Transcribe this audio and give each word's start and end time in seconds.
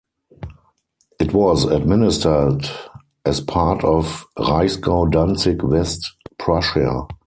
It 1.19 1.31
was 1.31 1.65
administered 1.65 2.67
as 3.23 3.39
part 3.39 3.83
of 3.83 4.25
Reichsgau 4.35 5.11
Danzig-West 5.11 6.13
Prussia. 6.39 7.05